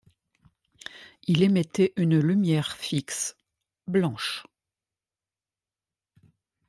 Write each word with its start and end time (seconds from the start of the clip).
Il 1.27 1.43
émettait 1.43 1.93
une 1.95 2.17
lumière 2.19 2.75
fixe 2.75 3.37
blanche. 3.85 4.47